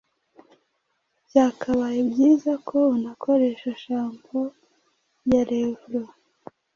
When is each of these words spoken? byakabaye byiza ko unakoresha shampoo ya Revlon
byakabaye 1.27 1.99
byiza 2.09 2.51
ko 2.67 2.77
unakoresha 2.95 3.69
shampoo 3.83 4.47
ya 5.31 5.41
Revlon 5.49 6.09